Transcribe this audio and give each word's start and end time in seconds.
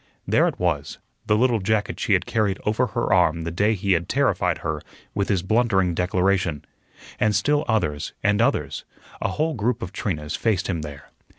There 0.27 0.47
it 0.47 0.59
was, 0.59 0.97
the 1.27 1.37
little 1.37 1.59
jacket 1.59 1.99
she 1.99 2.13
had 2.13 2.25
carried 2.25 2.57
over 2.65 2.87
her 2.87 3.13
arm 3.13 3.43
the 3.43 3.51
day 3.51 3.75
he 3.75 3.91
had 3.91 4.09
terrified 4.09 4.57
her 4.65 4.81
with 5.13 5.29
his 5.29 5.43
blundering 5.43 5.93
declaration, 5.93 6.65
and 7.19 7.35
still 7.35 7.63
others, 7.67 8.13
and 8.23 8.41
others 8.41 8.83
a 9.21 9.27
whole 9.29 9.53
group 9.53 9.83
of 9.83 9.93
Trinas 9.93 10.35
faced 10.35 10.65
him 10.65 10.81
there. 10.81 11.11